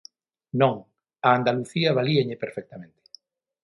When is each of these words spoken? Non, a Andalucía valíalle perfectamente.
Non, 0.61 0.75
a 1.27 1.29
Andalucía 1.37 1.95
valíalle 1.99 2.41
perfectamente. 2.43 3.01